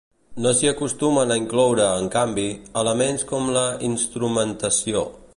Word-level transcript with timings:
No 0.43 0.51
s'hi 0.59 0.69
acostumen 0.69 1.33
a 1.33 1.35
incloure, 1.41 1.85
en 2.03 2.09
canvi, 2.15 2.45
elements 2.83 3.27
com 3.33 3.51
la 3.59 3.65
instrumentació. 3.91 5.05